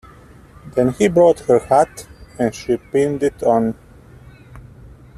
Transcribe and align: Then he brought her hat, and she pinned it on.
Then 0.73 0.93
he 0.93 1.09
brought 1.09 1.41
her 1.41 1.59
hat, 1.59 2.07
and 2.39 2.55
she 2.55 2.77
pinned 2.77 3.21
it 3.21 3.43
on. 3.43 3.75